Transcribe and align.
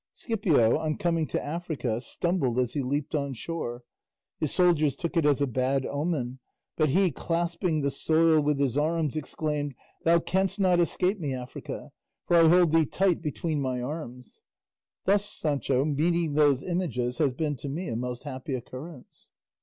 Scipio 0.13 0.79
on 0.79 0.97
coming 0.97 1.27
to 1.27 1.39
Africa 1.45 2.01
stumbled 2.01 2.57
as 2.57 2.73
he 2.73 2.81
leaped 2.81 3.13
on 3.13 3.35
shore; 3.35 3.83
his 4.39 4.51
soldiers 4.51 4.95
took 4.95 5.15
it 5.15 5.27
as 5.27 5.41
a 5.41 5.45
bad 5.45 5.85
omen; 5.85 6.39
but 6.75 6.89
he, 6.89 7.11
clasping 7.11 7.81
the 7.81 7.91
soil 7.91 8.41
with 8.41 8.57
his 8.57 8.79
arms, 8.79 9.15
exclaimed, 9.15 9.75
'Thou 10.03 10.17
canst 10.21 10.59
not 10.59 10.79
escape 10.79 11.19
me, 11.19 11.35
Africa, 11.35 11.91
for 12.25 12.37
I 12.37 12.47
hold 12.49 12.71
thee 12.71 12.87
tight 12.87 13.21
between 13.21 13.61
my 13.61 13.79
arms.' 13.79 14.41
Thus, 15.05 15.23
Sancho, 15.23 15.85
meeting 15.85 16.33
those 16.33 16.63
images 16.63 17.19
has 17.19 17.33
been 17.33 17.55
to 17.57 17.69
me 17.69 17.87
a 17.87 17.95
most 17.95 18.23
happy 18.23 18.55
occurrence." 18.55 19.29